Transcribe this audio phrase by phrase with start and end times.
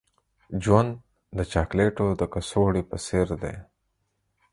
[0.63, 0.91] ژوند
[1.37, 3.55] د چاکلیټو د کڅوړې په څیر دی.